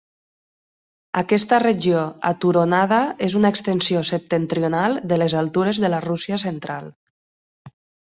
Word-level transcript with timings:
Aquesta 1.19 1.57
regió 1.63 2.05
aturonada 2.29 3.01
és 3.27 3.35
una 3.39 3.51
extensió 3.55 4.01
septentrional 4.09 4.97
de 5.13 5.19
les 5.23 5.37
Altures 5.43 5.83
de 5.85 5.93
la 5.95 6.01
Rússia 6.07 6.41
Central. 6.45 6.89